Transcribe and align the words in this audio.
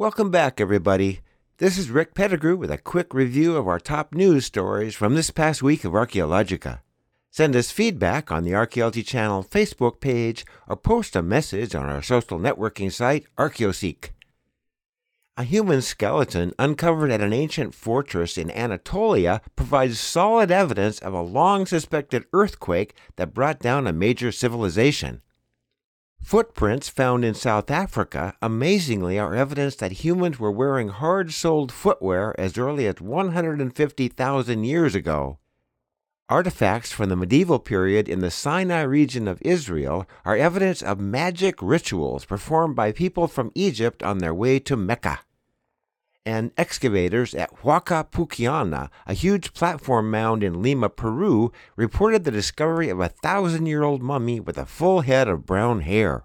Welcome 0.00 0.30
back, 0.30 0.62
everybody. 0.62 1.20
This 1.58 1.76
is 1.76 1.90
Rick 1.90 2.14
Pettigrew 2.14 2.56
with 2.56 2.70
a 2.70 2.78
quick 2.78 3.12
review 3.12 3.58
of 3.58 3.68
our 3.68 3.78
top 3.78 4.14
news 4.14 4.46
stories 4.46 4.94
from 4.94 5.14
this 5.14 5.30
past 5.30 5.62
week 5.62 5.84
of 5.84 5.92
Archaeologica. 5.92 6.80
Send 7.30 7.54
us 7.54 7.70
feedback 7.70 8.32
on 8.32 8.42
the 8.42 8.54
Archaeology 8.54 9.02
Channel 9.02 9.44
Facebook 9.44 10.00
page 10.00 10.46
or 10.66 10.76
post 10.76 11.16
a 11.16 11.20
message 11.20 11.74
on 11.74 11.84
our 11.84 12.00
social 12.00 12.38
networking 12.38 12.90
site, 12.90 13.26
Archaeoseek. 13.36 14.12
A 15.36 15.42
human 15.42 15.82
skeleton 15.82 16.54
uncovered 16.58 17.10
at 17.10 17.20
an 17.20 17.34
ancient 17.34 17.74
fortress 17.74 18.38
in 18.38 18.50
Anatolia 18.52 19.42
provides 19.54 20.00
solid 20.00 20.50
evidence 20.50 20.98
of 21.00 21.12
a 21.12 21.20
long 21.20 21.66
suspected 21.66 22.24
earthquake 22.32 22.94
that 23.16 23.34
brought 23.34 23.58
down 23.58 23.86
a 23.86 23.92
major 23.92 24.32
civilization. 24.32 25.20
Footprints 26.22 26.88
found 26.88 27.24
in 27.24 27.34
South 27.34 27.70
Africa 27.70 28.34
amazingly 28.40 29.18
are 29.18 29.34
evidence 29.34 29.74
that 29.76 30.04
humans 30.04 30.38
were 30.38 30.52
wearing 30.52 30.88
hard 30.88 31.32
soled 31.32 31.72
footwear 31.72 32.38
as 32.38 32.56
early 32.56 32.86
as 32.86 33.00
150,000 33.00 34.64
years 34.64 34.94
ago. 34.94 35.38
Artifacts 36.28 36.92
from 36.92 37.08
the 37.08 37.16
medieval 37.16 37.58
period 37.58 38.08
in 38.08 38.20
the 38.20 38.30
Sinai 38.30 38.82
region 38.82 39.26
of 39.26 39.42
Israel 39.42 40.06
are 40.24 40.36
evidence 40.36 40.80
of 40.82 41.00
magic 41.00 41.56
rituals 41.60 42.24
performed 42.24 42.76
by 42.76 42.92
people 42.92 43.26
from 43.26 43.50
Egypt 43.56 44.00
on 44.04 44.18
their 44.18 44.34
way 44.34 44.60
to 44.60 44.76
Mecca. 44.76 45.20
And 46.30 46.52
excavators 46.56 47.34
at 47.34 47.62
Huaca 47.62 48.08
Pucllana, 48.08 48.88
a 49.04 49.14
huge 49.14 49.52
platform 49.52 50.12
mound 50.12 50.44
in 50.44 50.62
Lima, 50.62 50.88
Peru, 50.88 51.50
reported 51.74 52.22
the 52.22 52.30
discovery 52.30 52.88
of 52.88 53.00
a 53.00 53.08
thousand 53.08 53.66
year 53.66 53.82
old 53.82 54.00
mummy 54.00 54.38
with 54.38 54.56
a 54.56 54.64
full 54.64 55.00
head 55.00 55.26
of 55.26 55.44
brown 55.44 55.80
hair. 55.80 56.22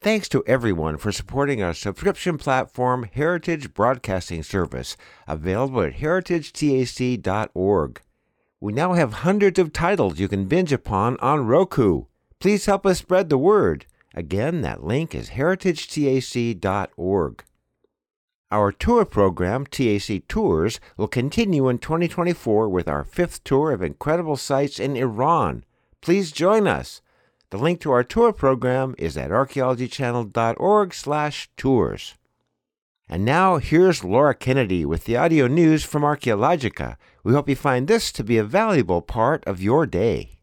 Thanks 0.00 0.28
to 0.28 0.44
everyone 0.46 0.96
for 0.96 1.10
supporting 1.10 1.60
our 1.60 1.74
subscription 1.74 2.38
platform, 2.38 3.02
Heritage 3.02 3.74
Broadcasting 3.74 4.44
Service, 4.44 4.96
available 5.26 5.82
at 5.82 5.94
heritagetac.org. 5.94 8.02
We 8.60 8.72
now 8.72 8.92
have 8.92 9.12
hundreds 9.12 9.58
of 9.58 9.72
titles 9.72 10.20
you 10.20 10.28
can 10.28 10.44
binge 10.44 10.72
upon 10.72 11.16
on 11.16 11.48
Roku. 11.48 12.04
Please 12.38 12.66
help 12.66 12.86
us 12.86 12.98
spread 12.98 13.28
the 13.28 13.38
word. 13.38 13.86
Again, 14.14 14.60
that 14.60 14.84
link 14.84 15.16
is 15.16 15.30
heritagetac.org. 15.30 17.44
Our 18.52 18.72
tour 18.72 19.04
program, 19.04 19.64
TAC 19.64 20.26
Tours, 20.26 20.80
will 20.96 21.06
continue 21.06 21.68
in 21.68 21.78
2024 21.78 22.68
with 22.68 22.88
our 22.88 23.04
fifth 23.04 23.44
tour 23.44 23.70
of 23.70 23.80
incredible 23.80 24.36
sites 24.36 24.80
in 24.80 24.96
Iran. 24.96 25.62
Please 26.00 26.32
join 26.32 26.66
us. 26.66 27.00
The 27.50 27.58
link 27.58 27.80
to 27.82 27.92
our 27.92 28.02
tour 28.02 28.32
program 28.32 28.96
is 28.98 29.16
at 29.16 29.30
archaeologychannel.org/tours. 29.30 32.14
And 33.08 33.24
now 33.24 33.58
here's 33.58 34.02
Laura 34.02 34.34
Kennedy 34.34 34.84
with 34.84 35.04
the 35.04 35.16
audio 35.16 35.46
news 35.46 35.84
from 35.84 36.02
Archaeologica. 36.02 36.96
We 37.22 37.32
hope 37.32 37.48
you 37.48 37.54
find 37.54 37.86
this 37.86 38.10
to 38.10 38.24
be 38.24 38.36
a 38.36 38.42
valuable 38.42 39.00
part 39.00 39.46
of 39.46 39.62
your 39.62 39.86
day. 39.86 40.40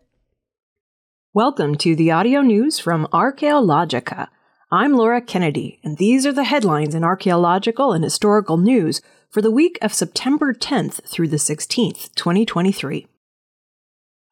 Welcome 1.33 1.75
to 1.75 1.93
the 1.93 2.11
audio 2.11 2.39
news 2.39 2.79
from 2.79 3.05
Archaeologica. 3.11 4.29
I'm 4.69 4.97
Laura 4.97 5.21
Kennedy, 5.21 5.79
and 5.81 5.95
these 5.95 6.25
are 6.25 6.33
the 6.33 6.43
headlines 6.43 6.93
in 6.93 7.01
archaeological 7.01 7.93
and 7.93 8.03
historical 8.03 8.57
news 8.57 9.01
for 9.29 9.41
the 9.41 9.49
week 9.49 9.77
of 9.81 9.93
September 9.93 10.53
10th 10.53 11.07
through 11.07 11.29
the 11.29 11.37
16th, 11.37 12.13
2023. 12.15 13.07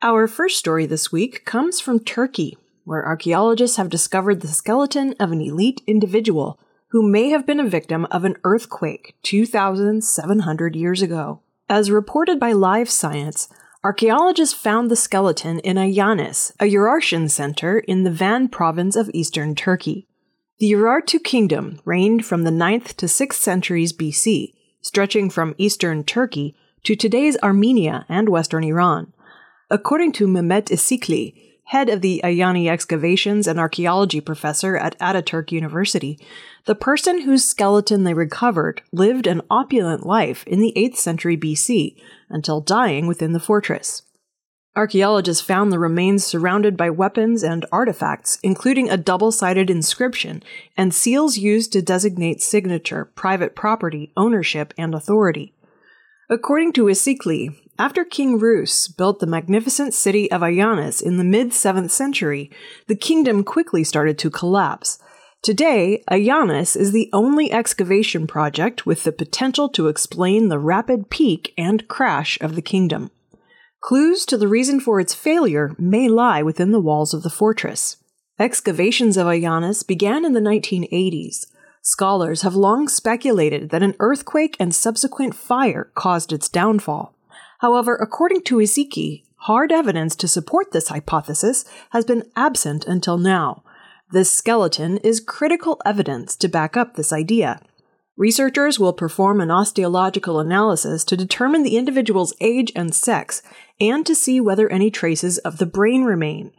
Our 0.01 0.27
first 0.27 0.59
story 0.59 0.85
this 0.85 1.09
week 1.09 1.45
comes 1.45 1.79
from 1.79 2.01
Turkey, 2.01 2.57
where 2.83 3.05
archaeologists 3.05 3.77
have 3.77 3.87
discovered 3.87 4.41
the 4.41 4.49
skeleton 4.49 5.15
of 5.21 5.31
an 5.31 5.39
elite 5.39 5.79
individual 5.87 6.59
who 6.89 7.09
may 7.09 7.29
have 7.29 7.47
been 7.47 7.61
a 7.61 7.69
victim 7.69 8.05
of 8.11 8.25
an 8.25 8.35
earthquake 8.43 9.15
2,700 9.23 10.75
years 10.75 11.01
ago. 11.01 11.39
As 11.69 11.89
reported 11.89 12.41
by 12.41 12.51
Live 12.51 12.89
Science, 12.89 13.47
archaeologists 13.85 14.53
found 14.53 14.91
the 14.91 14.97
skeleton 14.97 15.59
in 15.59 15.77
Ayanis, 15.77 16.51
a 16.59 16.65
Urartian 16.65 17.31
center 17.31 17.79
in 17.79 18.03
the 18.03 18.11
Van 18.11 18.49
province 18.49 18.97
of 18.97 19.09
eastern 19.13 19.55
Turkey. 19.55 20.09
The 20.57 20.71
Urartu 20.71 21.21
kingdom 21.21 21.81
reigned 21.83 22.25
from 22.25 22.43
the 22.43 22.49
9th 22.49 22.95
to 22.95 23.07
6th 23.07 23.33
centuries 23.33 23.91
BC, 23.91 24.53
stretching 24.79 25.29
from 25.29 25.53
eastern 25.57 26.05
Turkey 26.05 26.55
to 26.83 26.95
today's 26.95 27.35
Armenia 27.43 28.05
and 28.07 28.29
western 28.29 28.63
Iran. 28.63 29.11
According 29.69 30.13
to 30.13 30.27
Mehmet 30.27 30.67
Isikli, 30.67 31.33
head 31.65 31.89
of 31.89 31.99
the 31.99 32.21
Ayanis 32.23 32.69
Excavations 32.69 33.47
and 33.47 33.59
Archaeology 33.59 34.21
professor 34.21 34.77
at 34.77 34.97
Ataturk 34.99 35.51
University, 35.51 36.17
the 36.63 36.75
person 36.75 37.23
whose 37.23 37.43
skeleton 37.43 38.05
they 38.05 38.13
recovered 38.13 38.81
lived 38.93 39.27
an 39.27 39.41
opulent 39.51 40.05
life 40.05 40.45
in 40.47 40.61
the 40.61 40.71
8th 40.77 40.95
century 40.95 41.35
BC 41.35 41.97
until 42.29 42.61
dying 42.61 43.07
within 43.07 43.33
the 43.33 43.41
fortress. 43.41 44.03
Archaeologists 44.77 45.41
found 45.41 45.71
the 45.71 45.79
remains 45.79 46.25
surrounded 46.25 46.75
by 46.75 46.89
weapons 46.89 47.43
and 47.43 47.65
artifacts, 47.71 48.37
including 48.43 48.89
a 48.89 48.97
double 48.97 49.31
sided 49.31 49.69
inscription 49.69 50.43
and 50.75 50.93
seals 50.93 51.37
used 51.37 51.71
to 51.71 51.81
designate 51.81 52.41
signature, 52.41 53.05
private 53.05 53.55
property, 53.55 54.11
ownership, 54.17 54.73
and 54.77 54.93
authority. 54.93 55.53
According 56.29 56.73
to 56.73 56.85
Isikli, 56.85 57.55
after 57.79 58.03
King 58.03 58.37
Rusa 58.39 58.97
built 58.97 59.19
the 59.19 59.27
magnificent 59.27 59.93
city 59.93 60.29
of 60.29 60.41
Ayanis 60.41 61.01
in 61.01 61.17
the 61.17 61.23
mid 61.23 61.51
7th 61.51 61.91
century, 61.91 62.51
the 62.87 62.95
kingdom 62.95 63.45
quickly 63.45 63.83
started 63.83 64.17
to 64.19 64.29
collapse. 64.29 64.99
Today, 65.41 66.03
Ayanis 66.09 66.75
is 66.75 66.91
the 66.91 67.09
only 67.13 67.51
excavation 67.51 68.27
project 68.27 68.85
with 68.85 69.03
the 69.03 69.11
potential 69.11 69.69
to 69.69 69.87
explain 69.87 70.49
the 70.49 70.59
rapid 70.59 71.09
peak 71.09 71.53
and 71.57 71.87
crash 71.87 72.37
of 72.41 72.55
the 72.55 72.61
kingdom. 72.61 73.11
Clues 73.85 74.25
to 74.25 74.35
the 74.35 74.47
reason 74.47 74.79
for 74.79 74.99
its 74.99 75.13
failure 75.13 75.75
may 75.77 76.09
lie 76.09 76.41
within 76.41 76.71
the 76.71 76.79
walls 76.79 77.13
of 77.13 77.21
the 77.21 77.29
fortress. 77.29 77.97
Excavations 78.39 79.15
of 79.15 79.27
Ayanis 79.27 79.85
began 79.85 80.25
in 80.25 80.33
the 80.33 80.39
1980s. 80.39 81.45
Scholars 81.83 82.41
have 82.41 82.55
long 82.55 82.87
speculated 82.87 83.69
that 83.69 83.83
an 83.83 83.93
earthquake 83.99 84.57
and 84.59 84.73
subsequent 84.73 85.35
fire 85.35 85.91
caused 85.93 86.33
its 86.33 86.49
downfall. 86.49 87.13
However, 87.59 87.95
according 87.95 88.41
to 88.45 88.55
Isikli, 88.55 89.21
hard 89.41 89.71
evidence 89.71 90.15
to 90.15 90.27
support 90.27 90.71
this 90.71 90.87
hypothesis 90.87 91.63
has 91.91 92.05
been 92.05 92.23
absent 92.35 92.87
until 92.87 93.19
now. 93.19 93.63
This 94.09 94.31
skeleton 94.31 94.97
is 94.97 95.19
critical 95.19 95.79
evidence 95.85 96.35
to 96.37 96.47
back 96.47 96.75
up 96.75 96.95
this 96.95 97.13
idea. 97.13 97.61
Researchers 98.17 98.79
will 98.79 98.93
perform 98.93 99.41
an 99.41 99.51
osteological 99.51 100.39
analysis 100.39 101.03
to 101.03 101.17
determine 101.17 101.63
the 101.63 101.75
individual's 101.75 102.33
age 102.39 102.71
and 102.73 102.95
sex 102.95 103.41
and 103.79 104.05
to 104.05 104.15
see 104.15 104.39
whether 104.39 104.69
any 104.69 104.89
traces 104.89 105.37
of 105.39 105.57
the 105.57 105.65
brain 105.65 106.03
remain. 106.03 106.51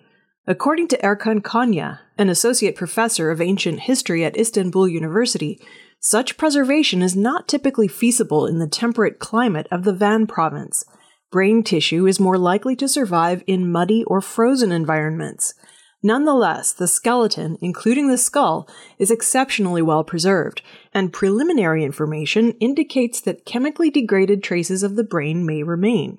According 0.46 0.88
to 0.88 0.98
Erkan 0.98 1.40
Konya, 1.40 2.00
an 2.18 2.28
associate 2.28 2.76
professor 2.76 3.30
of 3.30 3.40
ancient 3.40 3.80
history 3.80 4.24
at 4.24 4.36
Istanbul 4.36 4.86
University, 4.88 5.60
such 5.98 6.36
preservation 6.36 7.02
is 7.02 7.16
not 7.16 7.48
typically 7.48 7.88
feasible 7.88 8.46
in 8.46 8.58
the 8.58 8.68
temperate 8.68 9.18
climate 9.18 9.66
of 9.70 9.84
the 9.84 9.92
Van 9.92 10.26
province. 10.26 10.84
Brain 11.32 11.64
tissue 11.64 12.06
is 12.06 12.20
more 12.20 12.38
likely 12.38 12.76
to 12.76 12.86
survive 12.86 13.42
in 13.46 13.72
muddy 13.72 14.04
or 14.04 14.20
frozen 14.20 14.70
environments. 14.70 15.54
Nonetheless, 16.02 16.72
the 16.72 16.86
skeleton, 16.86 17.58
including 17.60 18.08
the 18.08 18.18
skull, 18.18 18.68
is 18.98 19.10
exceptionally 19.10 19.82
well 19.82 20.04
preserved, 20.04 20.62
and 20.94 21.12
preliminary 21.12 21.82
information 21.82 22.52
indicates 22.60 23.20
that 23.22 23.44
chemically 23.44 23.90
degraded 23.90 24.42
traces 24.42 24.84
of 24.84 24.94
the 24.94 25.02
brain 25.02 25.44
may 25.44 25.64
remain. 25.64 26.18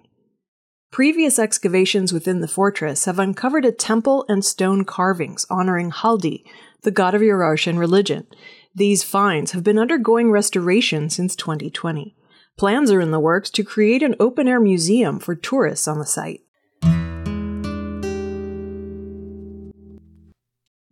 Previous 0.91 1.37
excavations 1.37 2.13
within 2.13 2.39
the 2.39 2.47
fortress 2.47 3.05
have 3.05 3.19
uncovered 3.19 3.65
a 3.65 3.73
temple 3.73 4.25
and 4.29 4.43
stone 4.43 4.85
carvings 4.85 5.45
honoring 5.49 5.91
Haldi, 5.91 6.43
the 6.83 6.91
god 6.91 7.13
of 7.13 7.21
Urartian 7.21 7.77
religion. 7.77 8.25
These 8.73 9.03
finds 9.03 9.51
have 9.51 9.63
been 9.63 9.77
undergoing 9.77 10.31
restoration 10.31 11.09
since 11.09 11.35
2020. 11.35 12.15
Plans 12.57 12.89
are 12.89 13.01
in 13.01 13.11
the 13.11 13.19
works 13.19 13.49
to 13.51 13.63
create 13.63 14.01
an 14.01 14.15
open 14.19 14.47
air 14.47 14.61
museum 14.61 15.19
for 15.19 15.35
tourists 15.35 15.89
on 15.89 15.99
the 15.99 16.05
site. 16.05 16.41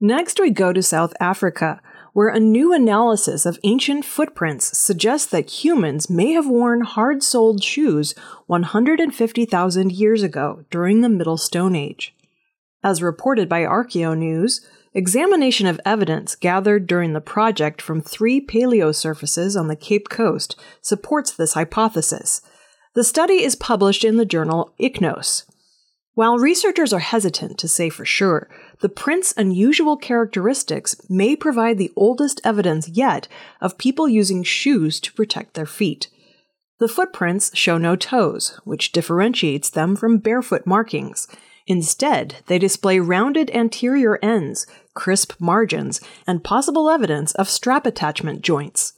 Next, 0.02 0.40
we 0.40 0.52
go 0.52 0.74
to 0.74 0.84
South 0.84 1.14
Africa, 1.22 1.82
where 2.16 2.30
a 2.30 2.40
new 2.40 2.72
analysis 2.72 3.46
of 3.46 3.60
ancient 3.66 4.06
footprints 4.06 4.78
suggests 4.78 5.28
that 5.28 5.66
humans 5.66 6.10
may 6.10 6.32
have 6.32 6.48
worn 6.48 6.80
hard 6.80 7.22
soled 7.22 7.62
shoes 7.62 8.16
150,000 8.48 9.92
years 9.92 10.24
ago 10.24 10.64
during 10.72 11.02
the 11.02 11.10
Middle 11.10 11.36
Stone 11.36 11.76
Age. 11.76 12.16
As 12.82 13.02
reported 13.02 13.50
by 13.50 13.64
ArchaeoNews, 13.64 14.62
examination 14.94 15.68
of 15.68 15.82
evidence 15.84 16.36
gathered 16.36 16.88
during 16.88 17.12
the 17.12 17.20
project 17.20 17.82
from 17.82 18.00
three 18.00 18.40
paleosurfaces 18.40 19.60
on 19.60 19.68
the 19.68 19.76
Cape 19.76 20.08
Coast 20.08 20.56
supports 20.80 21.34
this 21.34 21.54
hypothesis. 21.54 22.40
The 22.94 23.04
study 23.04 23.44
is 23.44 23.58
published 23.58 24.06
in 24.06 24.16
the 24.16 24.24
journal 24.24 24.74
Ichnos. 24.80 25.44
While 26.16 26.38
researchers 26.38 26.94
are 26.94 27.00
hesitant 27.00 27.58
to 27.60 27.68
say 27.68 27.90
for 27.90 28.06
sure, 28.06 28.50
the 28.80 28.88
print's 28.88 29.34
unusual 29.36 29.98
characteristics 29.98 30.96
may 31.10 31.36
provide 31.36 31.78
the 31.78 31.92
oldest 31.98 32.40
evidence 32.46 32.88
yet 32.88 33.28
of 33.60 33.78
people 33.78 34.08
using 34.08 34.42
shoes 34.42 35.02
to 35.02 35.12
protect 35.12 35.56
their 35.56 35.66
feet. 35.66 36.08
The 36.80 36.88
footprints 36.88 37.56
show 37.58 37.78
no 37.78 37.98
toes, 37.98 38.60
which 38.64 38.94
differentiates 38.94 39.70
them 39.70 39.98
from 39.98 40.20
barefoot 40.20 40.66
markings. 40.66 41.28
Instead, 41.68 42.38
they 42.48 42.60
display 42.60 43.00
rounded 43.00 43.52
anterior 43.52 44.18
ends, 44.22 44.66
crisp 44.94 45.34
margins, 45.40 46.00
and 46.26 46.46
possible 46.46 46.90
evidence 46.90 47.34
of 47.36 47.50
strap 47.50 47.86
attachment 47.86 48.42
joints. 48.42 48.94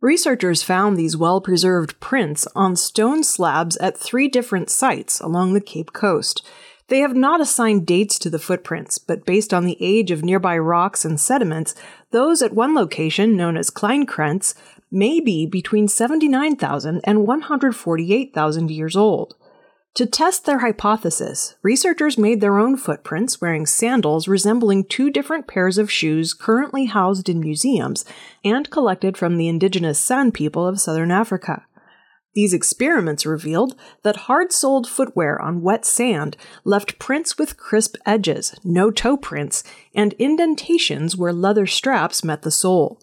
Researchers 0.00 0.62
found 0.62 0.96
these 0.96 1.16
well 1.16 1.40
preserved 1.40 1.98
prints 1.98 2.46
on 2.54 2.76
stone 2.76 3.24
slabs 3.24 3.76
at 3.78 3.98
three 3.98 4.28
different 4.28 4.70
sites 4.70 5.18
along 5.18 5.54
the 5.54 5.60
Cape 5.60 5.92
Coast. 5.92 6.46
They 6.86 7.00
have 7.00 7.16
not 7.16 7.40
assigned 7.40 7.84
dates 7.84 8.16
to 8.20 8.30
the 8.30 8.38
footprints, 8.38 8.98
but 8.98 9.26
based 9.26 9.52
on 9.52 9.64
the 9.64 9.76
age 9.80 10.12
of 10.12 10.24
nearby 10.24 10.56
rocks 10.56 11.04
and 11.04 11.18
sediments, 11.18 11.74
those 12.12 12.42
at 12.42 12.54
one 12.54 12.74
location, 12.76 13.36
known 13.36 13.56
as 13.56 13.70
Kleinkrantz, 13.70 14.54
may 14.90 15.20
be 15.20 15.46
between 15.46 15.88
79,000 15.88 17.00
and 17.02 17.26
148,000 17.26 18.70
years 18.70 18.96
old. 18.96 19.34
To 19.94 20.06
test 20.06 20.44
their 20.44 20.60
hypothesis, 20.60 21.56
researchers 21.62 22.16
made 22.16 22.40
their 22.40 22.58
own 22.58 22.76
footprints 22.76 23.40
wearing 23.40 23.66
sandals 23.66 24.28
resembling 24.28 24.84
two 24.84 25.10
different 25.10 25.48
pairs 25.48 25.76
of 25.76 25.90
shoes 25.90 26.34
currently 26.34 26.84
housed 26.84 27.28
in 27.28 27.40
museums 27.40 28.04
and 28.44 28.70
collected 28.70 29.16
from 29.16 29.36
the 29.36 29.48
indigenous 29.48 29.98
San 29.98 30.30
people 30.30 30.66
of 30.66 30.80
southern 30.80 31.10
Africa. 31.10 31.64
These 32.34 32.54
experiments 32.54 33.26
revealed 33.26 33.74
that 34.04 34.28
hard 34.28 34.52
soled 34.52 34.86
footwear 34.86 35.42
on 35.42 35.62
wet 35.62 35.84
sand 35.84 36.36
left 36.62 37.00
prints 37.00 37.36
with 37.36 37.56
crisp 37.56 37.96
edges, 38.06 38.54
no 38.62 38.92
toe 38.92 39.16
prints, 39.16 39.64
and 39.92 40.12
indentations 40.12 41.16
where 41.16 41.32
leather 41.32 41.66
straps 41.66 42.22
met 42.22 42.42
the 42.42 42.52
sole. 42.52 43.00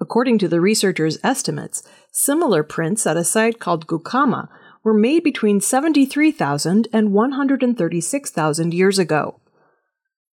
According 0.00 0.38
to 0.38 0.48
the 0.48 0.60
researchers' 0.60 1.18
estimates, 1.22 1.84
similar 2.10 2.64
prints 2.64 3.06
at 3.06 3.16
a 3.16 3.22
site 3.22 3.60
called 3.60 3.86
Goukamma 3.86 4.48
were 4.84 4.94
made 4.94 5.24
between 5.24 5.60
73,000 5.60 6.86
and 6.92 7.12
136,000 7.12 8.74
years 8.74 8.98
ago. 8.98 9.40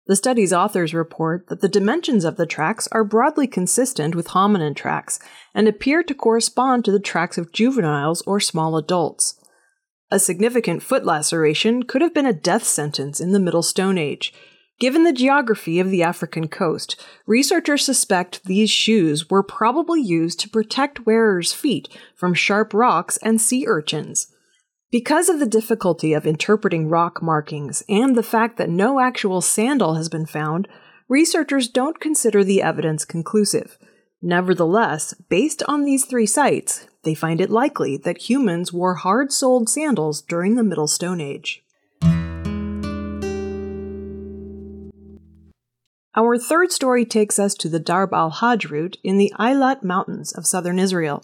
The 0.07 0.15
study's 0.15 0.51
authors 0.51 0.93
report 0.93 1.47
that 1.47 1.61
the 1.61 1.69
dimensions 1.69 2.25
of 2.25 2.35
the 2.35 2.45
tracks 2.45 2.87
are 2.91 3.03
broadly 3.03 3.47
consistent 3.47 4.13
with 4.13 4.29
hominin 4.29 4.75
tracks 4.75 5.19
and 5.53 5.67
appear 5.67 6.03
to 6.03 6.13
correspond 6.13 6.83
to 6.85 6.91
the 6.91 6.99
tracks 6.99 7.37
of 7.37 7.53
juveniles 7.53 8.21
or 8.23 8.39
small 8.39 8.75
adults. 8.75 9.39
A 10.09 10.19
significant 10.19 10.83
foot 10.83 11.05
laceration 11.05 11.83
could 11.83 12.01
have 12.01 12.13
been 12.13 12.25
a 12.25 12.33
death 12.33 12.65
sentence 12.65 13.21
in 13.21 13.31
the 13.31 13.39
Middle 13.39 13.63
Stone 13.63 13.97
Age. 13.97 14.33
Given 14.81 15.03
the 15.03 15.13
geography 15.13 15.79
of 15.79 15.91
the 15.91 16.03
African 16.03 16.47
coast, 16.47 17.01
researchers 17.25 17.85
suspect 17.85 18.43
these 18.43 18.71
shoes 18.71 19.29
were 19.29 19.43
probably 19.43 20.01
used 20.01 20.39
to 20.41 20.49
protect 20.49 21.05
wearers' 21.05 21.53
feet 21.53 21.87
from 22.15 22.33
sharp 22.33 22.73
rocks 22.73 23.15
and 23.17 23.39
sea 23.39 23.65
urchins. 23.67 24.27
Because 24.91 25.29
of 25.29 25.39
the 25.39 25.45
difficulty 25.45 26.11
of 26.11 26.27
interpreting 26.27 26.89
rock 26.89 27.21
markings 27.21 27.81
and 27.87 28.13
the 28.13 28.21
fact 28.21 28.57
that 28.57 28.69
no 28.69 28.99
actual 28.99 29.39
sandal 29.39 29.95
has 29.95 30.09
been 30.09 30.25
found, 30.25 30.67
researchers 31.07 31.69
don't 31.69 32.01
consider 32.01 32.43
the 32.43 32.61
evidence 32.61 33.05
conclusive. 33.05 33.77
Nevertheless, 34.21 35.13
based 35.29 35.63
on 35.65 35.85
these 35.85 36.03
three 36.03 36.25
sites, 36.25 36.87
they 37.03 37.15
find 37.15 37.39
it 37.39 37.49
likely 37.49 37.95
that 37.95 38.29
humans 38.29 38.73
wore 38.73 38.95
hard 38.95 39.31
soled 39.31 39.69
sandals 39.69 40.21
during 40.21 40.55
the 40.55 40.63
Middle 40.63 40.87
Stone 40.87 41.21
Age. 41.21 41.63
Our 46.17 46.37
third 46.37 46.73
story 46.73 47.05
takes 47.05 47.39
us 47.39 47.53
to 47.55 47.69
the 47.69 47.79
Darb 47.79 48.11
al 48.11 48.29
Hajj 48.29 48.69
route 48.69 48.97
in 49.05 49.17
the 49.17 49.31
Eilat 49.39 49.83
Mountains 49.83 50.33
of 50.33 50.45
southern 50.45 50.79
Israel. 50.79 51.23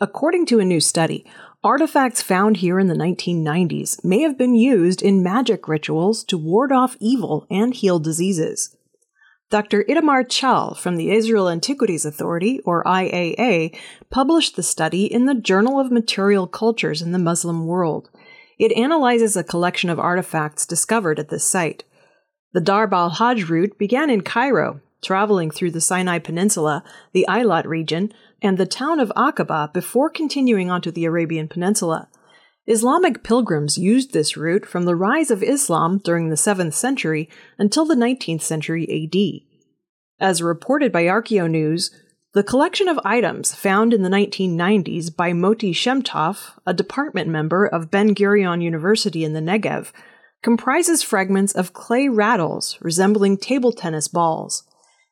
According 0.00 0.46
to 0.46 0.58
a 0.58 0.64
new 0.64 0.80
study, 0.80 1.24
Artifacts 1.64 2.20
found 2.20 2.58
here 2.58 2.78
in 2.78 2.88
the 2.88 2.94
1990s 2.94 4.04
may 4.04 4.20
have 4.20 4.36
been 4.36 4.54
used 4.54 5.00
in 5.00 5.22
magic 5.22 5.66
rituals 5.66 6.22
to 6.24 6.36
ward 6.36 6.70
off 6.70 6.94
evil 7.00 7.46
and 7.50 7.72
heal 7.72 7.98
diseases. 7.98 8.76
Dr. 9.48 9.82
Itamar 9.84 10.24
Taxel 10.24 10.76
from 10.76 10.98
the 10.98 11.10
Israel 11.10 11.48
Antiquities 11.48 12.04
Authority, 12.04 12.60
or 12.66 12.84
IAA, 12.84 13.74
published 14.10 14.56
the 14.56 14.62
study 14.62 15.10
in 15.10 15.24
the 15.24 15.34
Journal 15.34 15.80
of 15.80 15.90
Material 15.90 16.46
Cultures 16.46 17.00
in 17.00 17.12
the 17.12 17.18
Muslim 17.18 17.64
World. 17.64 18.10
It 18.58 18.76
analyzes 18.76 19.34
a 19.34 19.42
collection 19.42 19.88
of 19.88 19.98
artifacts 19.98 20.66
discovered 20.66 21.18
at 21.18 21.30
this 21.30 21.48
site. 21.48 21.84
The 22.52 22.60
Darb 22.60 22.92
al 22.92 23.08
Hajj 23.08 23.48
route 23.48 23.78
began 23.78 24.10
in 24.10 24.20
Cairo, 24.20 24.82
traveling 25.04 25.50
through 25.50 25.70
the 25.70 25.80
Sinai 25.80 26.18
Peninsula, 26.18 26.82
the 27.12 27.26
Eilat 27.28 27.66
region, 27.66 28.12
and 28.42 28.58
the 28.58 28.66
town 28.66 28.98
of 28.98 29.12
Aqaba 29.16 29.72
before 29.72 30.10
continuing 30.10 30.70
onto 30.70 30.90
the 30.90 31.04
Arabian 31.04 31.46
Peninsula. 31.46 32.08
Islamic 32.66 33.22
pilgrims 33.22 33.76
used 33.76 34.12
this 34.12 34.36
route 34.36 34.64
from 34.64 34.84
the 34.84 34.96
rise 34.96 35.30
of 35.30 35.42
Islam 35.42 36.00
during 36.02 36.30
the 36.30 36.36
7th 36.36 36.72
century 36.72 37.28
until 37.58 37.84
the 37.84 37.94
19th 37.94 38.40
century 38.40 38.88
AD. 38.90 39.46
As 40.18 40.42
reported 40.42 40.90
by 40.90 41.04
ArchaeoNews, 41.04 41.90
the 42.32 42.42
collection 42.42 42.88
of 42.88 42.98
items 43.04 43.54
found 43.54 43.94
in 43.94 44.02
the 44.02 44.08
1990s 44.08 45.14
by 45.14 45.32
Moti 45.32 45.72
Shemtov, 45.72 46.58
a 46.66 46.74
department 46.74 47.28
member 47.28 47.66
of 47.66 47.90
Ben 47.90 48.14
Gurion 48.14 48.62
University 48.62 49.24
in 49.24 49.34
the 49.34 49.40
Negev, 49.40 49.92
comprises 50.42 51.02
fragments 51.02 51.52
of 51.52 51.72
clay 51.72 52.08
rattles 52.08 52.76
resembling 52.80 53.36
table 53.36 53.72
tennis 53.72 54.08
balls. 54.08 54.64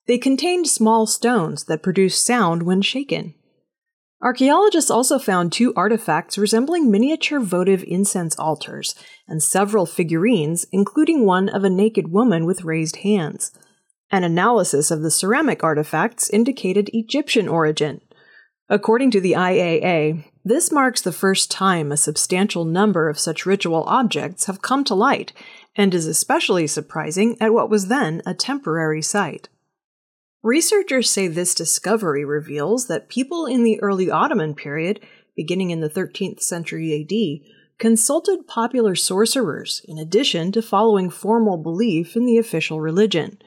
They 0.07 0.19
contained 0.19 0.67
small 0.67 1.07
stones 1.07 1.65
that 1.65 1.83
produced 1.83 2.25
sound 2.25 2.65
when 2.65 2.83
shaken. 2.83 3.35
Archaeologists 4.23 4.91
also 4.91 5.19
found 5.19 5.53
two 5.53 5.73
artifacts 5.75 6.39
resembling 6.39 6.91
miniature 6.91 7.41
votive 7.41 7.85
incense 7.87 8.37
altars 8.39 8.95
and 9.27 9.43
several 9.43 9.85
figurines, 9.85 10.65
including 10.71 11.27
one 11.27 11.49
of 11.49 11.65
a 11.65 11.71
naked 11.71 12.13
woman 12.13 12.45
with 12.45 12.63
raised 12.65 12.97
hands. 12.99 13.51
An 14.13 14.23
analysis 14.23 14.91
of 14.91 15.03
the 15.03 15.11
ceramic 15.11 15.65
artifacts 15.65 16.31
indicated 16.31 16.91
Egyptian 16.93 17.49
origin. 17.49 18.01
According 18.69 19.11
to 19.13 19.21
the 19.21 19.33
IAA, 19.33 20.25
this 20.45 20.71
marks 20.71 21.01
the 21.01 21.13
first 21.13 21.51
time 21.51 21.91
a 21.91 21.97
substantial 21.97 22.65
number 22.65 23.09
of 23.09 23.19
such 23.19 23.47
ritual 23.47 23.85
objects 23.85 24.47
have 24.47 24.63
come 24.63 24.85
to 24.85 24.95
light, 24.95 25.33
and 25.75 25.95
is 25.95 26.07
especially 26.07 26.67
surprising 26.67 27.37
at 27.41 27.53
what 27.53 27.71
was 27.71 27.89
then 27.89 28.23
a 28.25 28.35
temporary 28.35 29.03
site. 29.03 29.49
Researchers 30.43 31.09
say 31.09 31.29
this 31.29 31.55
discovery 31.55 32.25
reveals 32.25 32.89
that 32.89 33.09
people 33.09 33.47
in 33.47 33.63
the 33.63 33.81
early 33.81 34.11
Ottoman 34.11 34.55
period, 34.55 34.99
beginning 35.37 35.71
in 35.71 35.81
the 35.81 35.89
13th 35.89 36.41
century 36.41 37.01
AD, 37.01 37.49
consulted 37.79 38.49
popular 38.49 38.97
sorcerers 38.97 39.83
in 39.87 39.99
addition 39.99 40.51
to 40.51 40.61
following 40.61 41.11
formal 41.11 41.59
belief 41.59 42.17
in 42.17 42.27
the 42.27 42.39
official 42.39 42.81
religion. 42.81 43.39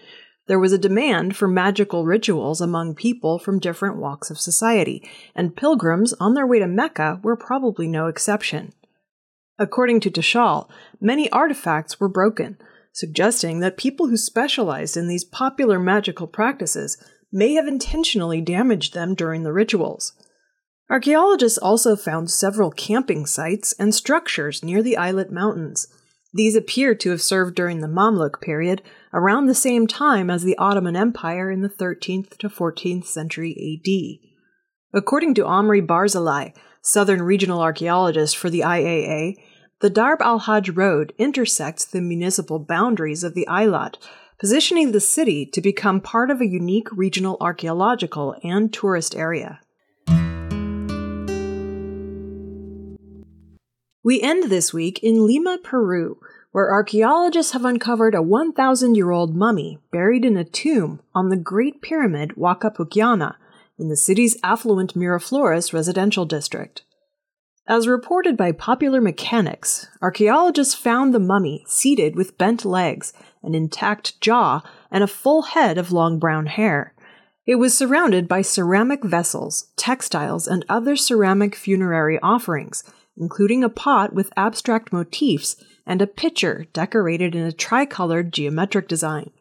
There 0.47 0.59
was 0.59 0.71
a 0.71 0.77
demand 0.77 1.35
for 1.35 1.49
magical 1.49 2.05
rituals 2.05 2.61
among 2.61 2.95
people 2.95 3.39
from 3.39 3.59
different 3.59 3.97
walks 3.97 4.29
of 4.29 4.39
society, 4.39 5.03
and 5.35 5.55
pilgrims 5.55 6.13
on 6.13 6.33
their 6.33 6.47
way 6.47 6.59
to 6.59 6.67
Mecca 6.67 7.19
were 7.21 7.35
probably 7.35 7.87
no 7.87 8.07
exception. 8.07 8.71
According 9.59 10.01
to 10.01 10.11
Taxel, 10.11 10.69
many 11.01 11.29
artifacts 11.31 11.99
were 11.99 12.09
broken, 12.09 12.57
suggesting 12.95 13.59
that 13.59 13.75
people 13.75 14.07
who 14.07 14.15
specialized 14.15 14.95
in 14.95 15.09
these 15.09 15.25
popular 15.25 15.77
magical 15.77 16.27
practices 16.27 16.97
may 17.29 17.53
have 17.53 17.67
intentionally 17.67 18.39
damaged 18.39 18.93
them 18.93 19.13
during 19.13 19.43
the 19.43 19.51
rituals. 19.51 20.13
Archaeologists 20.89 21.57
also 21.57 21.97
found 21.97 22.31
several 22.31 22.71
camping 22.71 23.25
sites 23.25 23.73
and 23.77 23.93
structures 23.93 24.63
near 24.63 24.81
the 24.81 24.95
Eilat 24.97 25.29
Mountains. 25.29 25.87
These 26.33 26.55
appear 26.55 26.95
to 26.95 27.09
have 27.09 27.21
served 27.21 27.53
during 27.53 27.81
the 27.81 27.87
Mamluk 27.87 28.39
period, 28.39 28.81
around 29.13 29.47
the 29.47 29.55
same 29.55 29.87
time 29.87 30.29
as 30.29 30.43
the 30.43 30.57
Ottoman 30.57 30.95
Empire 30.95 31.51
in 31.51 31.61
the 31.61 31.69
13th 31.69 32.37
to 32.37 32.47
14th 32.47 33.05
century 33.05 33.51
AD. 33.59 34.97
According 34.97 35.33
to 35.35 35.45
Omri 35.45 35.81
Barzilai, 35.81 36.53
Southern 36.81 37.23
Regional 37.23 37.61
Archaeologist 37.61 38.37
for 38.37 38.49
the 38.49 38.61
IAA, 38.61 39.35
the 39.81 39.89
Darb 39.89 40.21
al 40.21 40.39
Hajj 40.39 40.69
Road 40.69 41.13
intersects 41.17 41.85
the 41.85 42.01
municipal 42.01 42.59
boundaries 42.59 43.23
of 43.23 43.33
the 43.33 43.45
Eilat, 43.49 43.95
positioning 44.39 44.91
the 44.91 45.01
city 45.01 45.45
to 45.45 45.61
become 45.61 45.99
part 45.99 46.31
of 46.31 46.39
a 46.39 46.47
unique 46.47 46.87
regional 46.91 47.37
archaeological 47.41 48.35
and 48.43 48.71
tourist 48.71 49.15
area. 49.15 49.59
We 54.03 54.21
end 54.21 54.49
this 54.49 54.73
week 54.73 54.99
in 55.03 55.25
Lima, 55.25 55.57
Peru, 55.63 56.19
where 56.51 56.71
archaeologists 56.71 57.51
have 57.51 57.65
uncovered 57.65 58.15
a 58.15 58.21
1,000 58.21 58.95
year 58.95 59.11
old 59.11 59.35
mummy 59.35 59.79
buried 59.91 60.23
in 60.23 60.37
a 60.37 60.45
tomb 60.45 61.01
on 61.13 61.29
the 61.29 61.35
Great 61.35 61.81
Pyramid 61.81 62.31
Huaca 62.37 62.73
Pucllana 62.73 63.35
in 63.77 63.89
the 63.89 63.97
city's 63.97 64.37
affluent 64.41 64.93
Miraflores 64.93 65.73
residential 65.73 66.23
district. 66.23 66.83
As 67.67 67.87
reported 67.87 68.37
by 68.37 68.51
Popular 68.51 69.01
Mechanics, 69.01 69.87
archaeologists 69.99 70.75
found 70.75 71.13
the 71.13 71.19
mummy 71.19 71.63
seated 71.67 72.15
with 72.15 72.37
bent 72.37 72.63
legs, 72.63 73.11
an 73.41 73.55
intact 73.55 74.21
jaw, 74.21 74.61
and 74.91 75.03
a 75.03 75.07
full 75.07 75.41
head 75.41 75.79
of 75.79 75.91
long 75.91 76.19
brown 76.19 76.45
hair. 76.45 76.93
It 77.47 77.55
was 77.55 77.75
surrounded 77.75 78.27
by 78.27 78.43
ceramic 78.43 79.03
vessels, 79.03 79.71
textiles, 79.77 80.47
and 80.47 80.63
other 80.69 80.95
ceramic 80.95 81.55
funerary 81.55 82.19
offerings, 82.21 82.83
including 83.17 83.63
a 83.63 83.69
pot 83.69 84.13
with 84.13 84.33
abstract 84.37 84.93
motifs 84.93 85.55
and 85.87 86.03
a 86.03 86.07
pitcher 86.07 86.67
decorated 86.71 87.33
in 87.33 87.45
a 87.45 87.51
tricolored 87.51 88.31
geometric 88.31 88.87
design. 88.87 89.31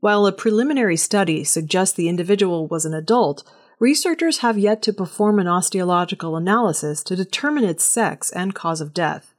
While 0.00 0.26
a 0.26 0.32
preliminary 0.32 0.96
study 0.96 1.44
suggests 1.44 1.94
the 1.94 2.08
individual 2.08 2.68
was 2.68 2.86
an 2.86 2.94
adult, 2.94 3.44
researchers 3.78 4.38
have 4.38 4.58
yet 4.58 4.82
to 4.82 4.92
perform 4.92 5.38
an 5.38 5.48
osteological 5.48 6.36
analysis 6.36 7.02
to 7.02 7.16
determine 7.16 7.64
its 7.64 7.84
sex 7.84 8.30
and 8.30 8.54
cause 8.54 8.80
of 8.80 8.94
death. 8.94 9.34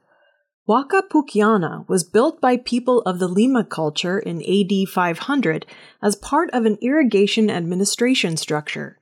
Huaca 0.68 1.02
Pucllana 1.08 1.88
was 1.88 2.02
built 2.02 2.40
by 2.40 2.56
people 2.56 3.00
of 3.02 3.20
the 3.20 3.28
Lima 3.28 3.64
culture 3.64 4.18
in 4.18 4.42
AD 4.42 4.88
500 4.88 5.64
as 6.02 6.16
part 6.16 6.50
of 6.50 6.64
an 6.64 6.76
irrigation 6.82 7.48
administration 7.48 8.36
structure. 8.36 8.98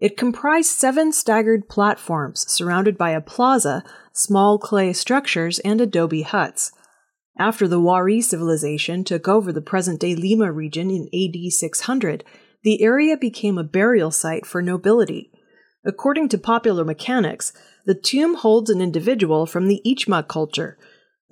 It 0.00 0.16
comprised 0.16 0.70
seven 0.70 1.12
staggered 1.12 1.68
platforms 1.68 2.44
surrounded 2.50 2.98
by 2.98 3.10
a 3.10 3.20
plaza, 3.20 3.84
small 4.12 4.58
clay 4.58 4.92
structures, 4.92 5.60
and 5.60 5.80
adobe 5.80 6.22
huts. 6.22 6.72
After 7.38 7.68
the 7.68 7.80
Wari 7.80 8.20
civilization 8.20 9.04
took 9.04 9.28
over 9.28 9.52
the 9.52 9.60
present 9.60 10.00
day 10.00 10.16
Lima 10.16 10.50
region 10.50 10.90
in 10.90 11.08
AD 11.14 11.52
600, 11.52 12.24
the 12.64 12.82
area 12.82 13.16
became 13.16 13.58
a 13.58 13.64
burial 13.64 14.10
site 14.10 14.44
for 14.44 14.60
nobility. 14.60 15.30
According 15.84 16.30
to 16.30 16.38
popular 16.38 16.84
mechanics, 16.84 17.52
the 17.86 17.94
tomb 17.94 18.34
holds 18.34 18.70
an 18.70 18.80
individual 18.80 19.46
from 19.46 19.68
the 19.68 19.82
Ichma 19.86 20.26
culture 20.26 20.76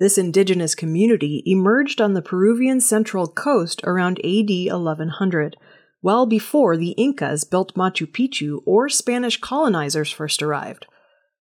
this 0.03 0.17
indigenous 0.17 0.75
community 0.75 1.43
emerged 1.45 2.01
on 2.01 2.13
the 2.13 2.21
Peruvian 2.21 2.81
central 2.81 3.27
coast 3.27 3.81
around 3.85 4.19
AD 4.19 4.49
1100, 4.49 5.55
well 6.01 6.25
before 6.25 6.75
the 6.75 6.91
Incas 6.91 7.43
built 7.43 7.75
Machu 7.75 8.05
Picchu 8.05 8.61
or 8.65 8.89
Spanish 8.89 9.39
colonizers 9.39 10.11
first 10.11 10.41
arrived. 10.41 10.87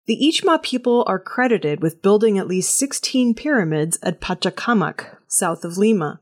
The 0.06 0.18
Ichma 0.23 0.62
people 0.62 1.04
are 1.06 1.18
credited 1.18 1.80
with 1.80 2.02
building 2.02 2.38
at 2.38 2.49
least 2.49 2.76
16 2.76 3.35
pyramids 3.35 3.99
at 4.02 4.20
Pachacamac, 4.20 5.16
south 5.28 5.64
of 5.64 5.78
Lima. 5.78 6.20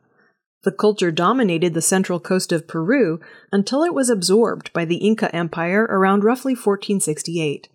The 0.64 0.72
culture 0.72 1.12
dominated 1.12 1.74
the 1.74 1.82
central 1.82 2.18
coast 2.18 2.50
of 2.50 2.66
Peru 2.66 3.20
until 3.52 3.84
it 3.84 3.94
was 3.94 4.10
absorbed 4.10 4.72
by 4.72 4.84
the 4.84 4.96
Inca 4.96 5.34
Empire 5.34 5.84
around 5.84 6.24
roughly 6.24 6.52
1468. 6.52 7.68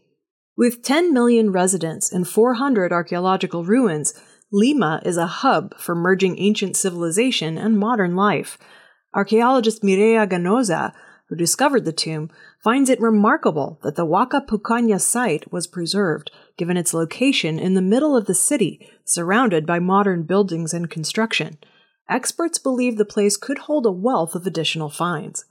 With 0.57 0.83
10 0.83 1.13
million 1.13 1.51
residents 1.51 2.11
and 2.11 2.27
400 2.27 2.91
archaeological 2.91 3.63
ruins, 3.63 4.13
Lima 4.51 5.01
is 5.03 5.17
a 5.17 5.25
hub 5.25 5.75
for 5.79 5.95
merging 5.95 6.37
ancient 6.37 6.75
civilization 6.75 7.57
and 7.57 7.79
modern 7.79 8.15
life. 8.15 8.57
Archaeologist 9.15 9.83
Mirella 9.83 10.27
Ganoza, 10.27 10.93
who 11.29 11.35
discovered 11.35 11.85
the 11.85 11.91
tomb, 11.91 12.29
finds 12.63 12.89
it 12.89 12.99
remarkable 12.99 13.79
that 13.81 13.95
the 13.95 14.05
Huaca 14.05 14.45
Pucllana 14.45 15.01
site 15.01 15.51
was 15.51 15.65
preserved, 15.65 16.29
given 16.57 16.77
its 16.77 16.93
location 16.93 17.57
in 17.57 17.73
the 17.73 17.81
middle 17.81 18.15
of 18.15 18.25
the 18.25 18.35
city, 18.35 18.87
surrounded 19.05 19.65
by 19.65 19.79
modern 19.79 20.23
buildings 20.23 20.73
and 20.73 20.89
construction. 20.89 21.57
Experts 22.09 22.57
believe 22.57 22.97
the 22.97 23.05
place 23.05 23.37
could 23.37 23.59
hold 23.59 23.85
a 23.85 23.91
wealth 23.91 24.35
of 24.35 24.45
additional 24.45 24.89
finds. 24.89 25.45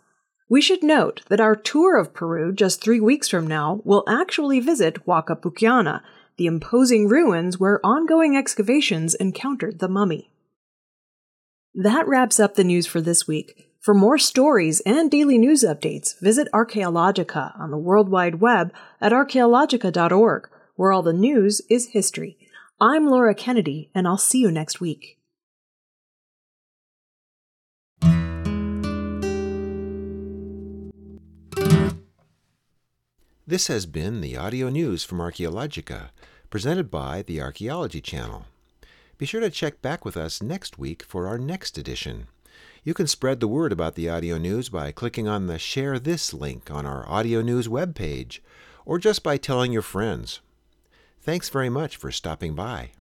We 0.48 0.60
should 0.60 0.82
note 0.82 1.22
that 1.28 1.40
our 1.40 1.56
tour 1.56 1.96
of 1.96 2.12
Peru 2.12 2.52
just 2.52 2.82
three 2.82 3.00
weeks 3.00 3.28
from 3.28 3.46
now 3.46 3.80
will 3.84 4.04
actually 4.06 4.60
visit 4.60 5.06
Huaca 5.06 5.40
Pucllana, 5.40 6.02
the 6.36 6.46
imposing 6.46 7.08
ruins 7.08 7.58
where 7.58 7.84
ongoing 7.84 8.36
excavations 8.36 9.14
encountered 9.14 9.78
the 9.78 9.88
mummy. 9.88 10.30
That 11.74 12.06
wraps 12.06 12.38
up 12.38 12.54
the 12.54 12.64
news 12.64 12.86
for 12.86 13.00
this 13.00 13.26
week. 13.26 13.70
For 13.80 13.94
more 13.94 14.18
stories 14.18 14.80
and 14.84 15.10
daily 15.10 15.38
news 15.38 15.64
updates, 15.64 16.20
visit 16.20 16.48
Archaeologica 16.52 17.58
on 17.58 17.70
the 17.70 17.78
World 17.78 18.10
Wide 18.10 18.40
Web 18.40 18.72
at 19.00 19.12
archaeologica.org, 19.12 20.48
where 20.76 20.92
all 20.92 21.02
the 21.02 21.14
news 21.14 21.62
is 21.70 21.88
history. 21.88 22.36
I'm 22.78 23.08
Laura 23.08 23.34
Kennedy, 23.34 23.90
and 23.94 24.06
I'll 24.06 24.18
see 24.18 24.38
you 24.38 24.50
next 24.50 24.80
week. 24.80 25.18
This 33.44 33.66
has 33.66 33.86
been 33.86 34.20
the 34.20 34.36
audio 34.36 34.68
news 34.68 35.02
from 35.02 35.18
Archaeologica, 35.18 36.10
presented 36.48 36.92
by 36.92 37.22
the 37.22 37.42
Archaeology 37.42 38.00
Channel. 38.00 38.44
Be 39.18 39.26
sure 39.26 39.40
to 39.40 39.50
check 39.50 39.82
back 39.82 40.04
with 40.04 40.16
us 40.16 40.40
next 40.40 40.78
week 40.78 41.02
for 41.02 41.26
our 41.26 41.38
next 41.38 41.76
edition. 41.76 42.28
You 42.84 42.94
can 42.94 43.08
spread 43.08 43.40
the 43.40 43.48
word 43.48 43.72
about 43.72 43.96
the 43.96 44.08
audio 44.08 44.38
news 44.38 44.68
by 44.68 44.92
clicking 44.92 45.26
on 45.26 45.48
the 45.48 45.58
Share 45.58 45.98
This 45.98 46.32
link 46.32 46.70
on 46.70 46.86
our 46.86 47.04
audio 47.08 47.42
news 47.42 47.66
webpage, 47.66 48.38
or 48.86 49.00
just 49.00 49.24
by 49.24 49.38
telling 49.38 49.72
your 49.72 49.82
friends. 49.82 50.40
Thanks 51.20 51.48
very 51.48 51.68
much 51.68 51.96
for 51.96 52.12
stopping 52.12 52.54
by. 52.54 52.92